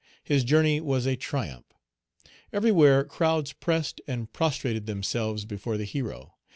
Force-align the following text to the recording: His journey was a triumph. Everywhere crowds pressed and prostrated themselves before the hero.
His 0.23 0.43
journey 0.43 0.81
was 0.81 1.05
a 1.05 1.15
triumph. 1.15 1.75
Everywhere 2.51 3.03
crowds 3.03 3.53
pressed 3.53 4.01
and 4.07 4.33
prostrated 4.33 4.87
themselves 4.87 5.45
before 5.45 5.77
the 5.77 5.85
hero. 5.85 6.37